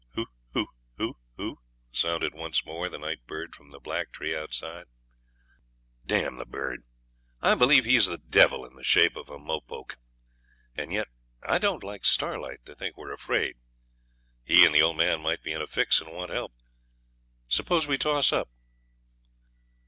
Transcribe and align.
'Hoo 0.15 0.25
hoo 0.55 0.65
hoo 0.97 1.15
hoo,' 1.37 1.59
sounded 1.91 2.33
once 2.33 2.65
more 2.65 2.89
the 2.89 2.97
night 2.97 3.23
bird 3.27 3.53
from 3.55 3.69
the 3.69 3.79
black 3.79 4.11
tree 4.11 4.35
outside. 4.35 4.85
'D 6.07 6.23
the 6.39 6.45
bird! 6.47 6.81
I 7.39 7.53
believe 7.53 7.85
he's 7.85 8.07
the 8.07 8.17
devil 8.17 8.65
in 8.65 8.73
the 8.75 8.83
shape 8.83 9.15
of 9.15 9.29
a 9.29 9.37
mopoke! 9.37 9.99
And 10.75 10.91
yet 10.91 11.07
I 11.47 11.59
don't 11.59 11.83
like 11.83 12.03
Starlight 12.03 12.65
to 12.65 12.73
think 12.73 12.97
we're 12.97 13.13
afraid. 13.13 13.57
He 14.43 14.65
and 14.65 14.73
the 14.73 14.81
old 14.81 14.97
man 14.97 15.21
might 15.21 15.43
be 15.43 15.51
in 15.51 15.61
a 15.61 15.67
fix 15.67 16.01
and 16.01 16.11
want 16.11 16.31
help. 16.31 16.53
Suppose 17.47 17.85
we 17.85 17.99
toss 17.99 18.33
up?' 18.33 18.49